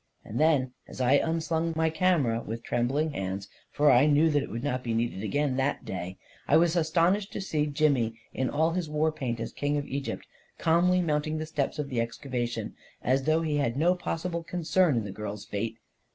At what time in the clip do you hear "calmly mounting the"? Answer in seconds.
10.57-11.45